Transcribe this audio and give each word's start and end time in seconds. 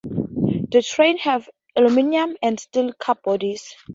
The 0.03 0.81
trains 0.83 1.21
have 1.25 1.47
aluminium 1.75 2.35
and 2.41 2.59
steel 2.59 2.91
car 2.93 3.19
bodies. 3.23 3.75